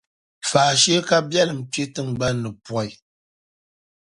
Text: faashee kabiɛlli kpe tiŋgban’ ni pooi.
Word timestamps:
faashee 0.49 1.01
kabiɛlli 1.07 1.63
kpe 1.71 1.83
tiŋgban’ 1.93 2.35
ni 2.43 2.49
pooi. 2.65 2.89